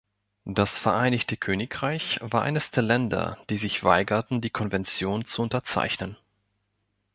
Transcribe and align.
Das 0.47 0.79
Vereinigte 0.79 1.37
Königreich 1.37 2.17
war 2.23 2.41
eines 2.41 2.71
der 2.71 2.81
Länder, 2.81 3.37
die 3.51 3.57
sich 3.57 3.83
weigerten, 3.83 4.41
die 4.41 4.49
Konvention 4.49 5.25
zu 5.25 5.43
unterzeichnen. 5.43 6.17